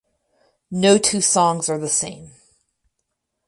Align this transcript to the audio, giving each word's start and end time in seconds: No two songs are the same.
No 0.71 0.97
two 0.97 1.21
songs 1.21 1.69
are 1.69 1.77
the 1.77 1.87
same. 1.87 2.31